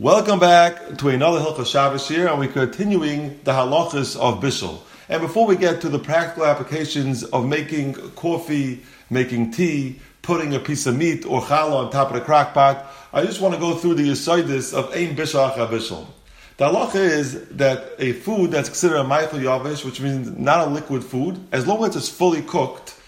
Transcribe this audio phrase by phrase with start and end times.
[0.00, 4.80] Welcome back to another Hilchah Shabbos here, and we're continuing the halachas of Bishul.
[5.10, 10.58] And before we get to the practical applications of making coffee, making tea, putting a
[10.58, 13.60] piece of meat or challah on top of the crock pot, I just want to
[13.60, 16.06] go through the yisoidis of Ein Bishul Bishul.
[16.56, 20.70] The halacha is that a food that's considered a Maachal Yavish, which means not a
[20.70, 22.98] liquid food, as long as it's fully cooked,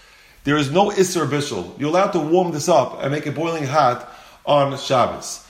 [0.43, 1.73] there is no Isser Bishul.
[1.79, 4.13] You're allowed to warm this up and make it boiling hot
[4.45, 5.42] on Shabbos.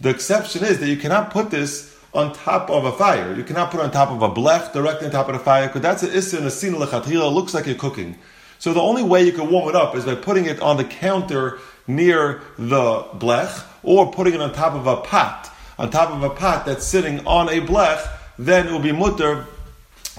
[0.00, 3.34] The exception is that you cannot put this on top of a fire.
[3.34, 5.66] You cannot put it on top of a blech directly on top of the fire
[5.66, 8.16] because that's an issa and a sin It looks like you're cooking.
[8.58, 10.84] So the only way you can warm it up is by putting it on the
[10.84, 15.50] counter near the blech or putting it on top of a pot.
[15.78, 18.04] On top of a pot that's sitting on a blech,
[18.38, 19.46] then it will be mutter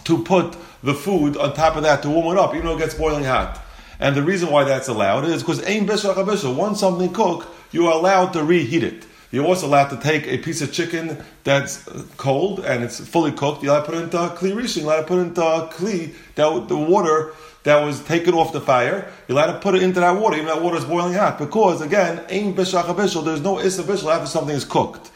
[0.06, 2.80] to put the food on top of that to warm it up, even though it
[2.80, 3.62] gets boiling hot.
[4.00, 7.94] And the reason why that's allowed is because ain bishach Once something cooked, you are
[7.94, 9.06] allowed to reheat it.
[9.32, 13.32] You're also allowed to take a piece of chicken that's uh, cold and it's fully
[13.32, 13.62] cooked.
[13.62, 14.78] You're allowed to put it into a kli rishon.
[14.78, 18.54] You're allowed to put it into a kli, that, the water that was taken off
[18.54, 19.12] the fire.
[19.28, 21.38] You're allowed to put it into that water, even that water is boiling hot.
[21.38, 25.12] Because, again, ain bishach there's no isa bishul after something is cooked.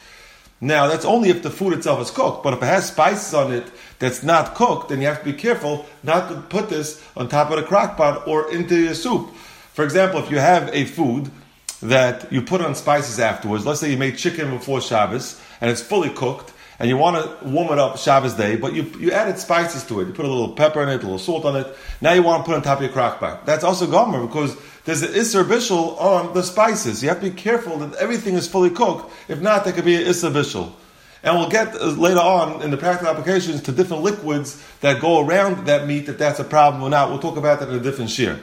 [0.62, 3.52] Now, that's only if the food itself is cooked, but if it has spices on
[3.52, 7.28] it that's not cooked, then you have to be careful not to put this on
[7.28, 9.36] top of the crock pot or into your soup.
[9.74, 11.32] For example, if you have a food
[11.84, 13.66] that you put on spices afterwards.
[13.66, 17.48] Let's say you made chicken before Shabbos and it's fully cooked and you want to
[17.48, 20.08] warm it up Shabbos day, but you, you added spices to it.
[20.08, 21.68] You put a little pepper in it, a little salt on it.
[22.02, 23.46] Now you want to put on top of your crock pot.
[23.46, 27.04] That's also gomer because there's an Isser Bishul on the spices.
[27.04, 29.14] You have to be careful that everything is fully cooked.
[29.30, 30.74] If not, there could be an Isser Bishul.
[31.24, 35.26] And we'll get uh, later on in the practical applications to different liquids that go
[35.26, 37.10] around that meat, if that's a problem or not.
[37.10, 38.40] We'll talk about that in a different shiur.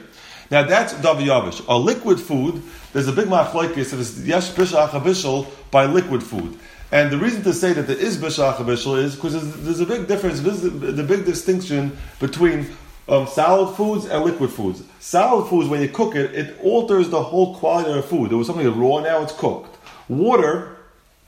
[0.51, 1.65] Now that's Davi Yavish.
[1.69, 6.59] A liquid food, there's a big machlekes if it's Yesh Bishach by liquid food.
[6.91, 8.59] And the reason to say that there is Bishach
[8.99, 12.67] is because there's, there's, a big difference, the big distinction between
[13.07, 14.83] um, solid foods and liquid foods.
[14.99, 18.29] Solid foods, when you cook it, it alters the whole quality of the food.
[18.29, 19.77] There was something raw, now it's cooked.
[20.09, 20.75] Water,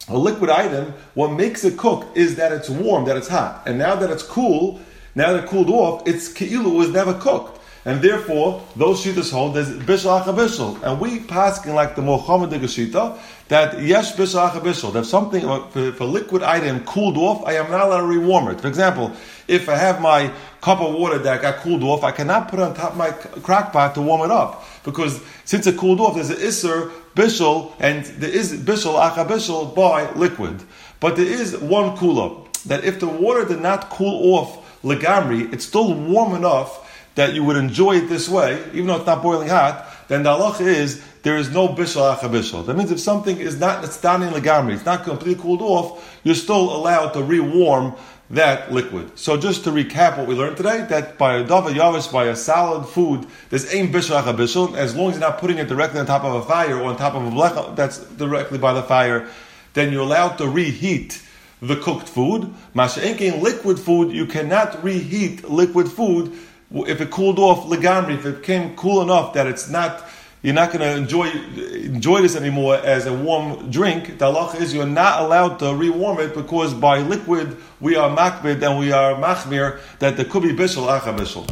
[0.09, 3.63] a liquid item, what makes it cook is that it's warm, that it's hot.
[3.65, 4.81] And now that it's cool,
[5.15, 7.61] now that it cooled off, it's keilu was never cooked.
[7.85, 10.81] And therefore, those shittas hold there's bishal bishal.
[10.83, 14.93] And we paskin like the Muhammad Gashita that yes bishal bishal.
[14.93, 18.47] That something uh, for, for liquid item cooled off, I am not allowed to rewarm
[18.47, 18.61] it.
[18.61, 19.11] For example,
[19.49, 22.73] if I have my cup of water that got cooled off, I cannot put on
[22.73, 24.63] top of my crock pot to warm it up.
[24.85, 29.75] Because since it cooled off, there's an isser bishal, and there is bishal acha bishal
[29.75, 30.63] by liquid.
[31.01, 35.51] But there is one cool up that if the water did not cool off legamri,
[35.51, 36.79] it's still warm enough
[37.15, 40.29] that you would enjoy it this way, even though it's not boiling hot, then the
[40.29, 42.65] halach is there is no bishal achabishal.
[42.65, 46.35] That means if something is not it's in legamri, it's not completely cooled off, you're
[46.35, 47.95] still allowed to rewarm
[48.29, 49.17] that liquid.
[49.17, 52.35] So just to recap what we learned today, that by a dava yavish, by a
[52.35, 56.05] solid food, there's aim bishal achabishal, as long as you're not putting it directly on
[56.05, 59.27] top of a fire or on top of a blech that's directly by the fire,
[59.73, 61.21] then you're allowed to reheat
[61.61, 62.53] the cooked food.
[62.75, 66.37] Masha'enkin liquid food, you cannot reheat liquid food
[66.73, 70.03] if it cooled off legamri, if it became cool enough that it's not,
[70.41, 74.17] you're not going to enjoy enjoy this anymore as a warm drink.
[74.17, 78.61] The halach is you're not allowed to rewarm it because by liquid we are makbid
[78.67, 81.47] and we are machmir that there could be bishul acha bishul.